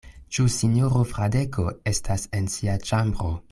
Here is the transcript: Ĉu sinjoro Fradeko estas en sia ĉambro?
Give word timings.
Ĉu 0.37 0.45
sinjoro 0.53 1.01
Fradeko 1.11 1.67
estas 1.93 2.27
en 2.39 2.51
sia 2.57 2.79
ĉambro? 2.91 3.33